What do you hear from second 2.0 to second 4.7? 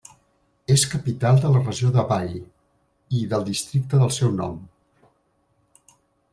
Bay, i del districte del seu nom.